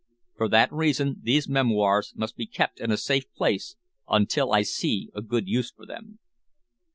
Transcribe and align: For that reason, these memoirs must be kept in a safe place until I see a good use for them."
For 0.35 0.49
that 0.49 0.73
reason, 0.73 1.19
these 1.21 1.47
memoirs 1.47 2.13
must 2.15 2.35
be 2.35 2.47
kept 2.47 2.79
in 2.79 2.89
a 2.89 2.97
safe 2.97 3.31
place 3.35 3.75
until 4.09 4.51
I 4.51 4.63
see 4.63 5.11
a 5.13 5.21
good 5.21 5.47
use 5.47 5.71
for 5.71 5.85
them." 5.85 6.17